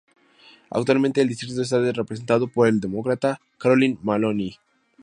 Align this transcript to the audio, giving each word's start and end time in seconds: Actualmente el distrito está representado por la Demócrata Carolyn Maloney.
Actualmente 0.71 1.21
el 1.21 1.27
distrito 1.27 1.61
está 1.61 1.77
representado 1.77 2.47
por 2.47 2.65
la 2.67 2.73
Demócrata 2.79 3.39
Carolyn 3.59 3.99
Maloney. 4.01 4.57